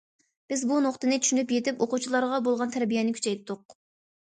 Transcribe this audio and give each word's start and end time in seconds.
بىز 0.53 0.63
بۇ 0.71 0.79
نۇقتىنى 0.85 1.19
چۈشىنىپ 1.25 1.53
يېتىپ، 1.57 1.85
ئوقۇغۇچىلارغا 1.87 2.41
بولغان 2.49 2.77
تەربىيەنى 2.79 3.17
كۈچەيتتۇق. 3.21 3.79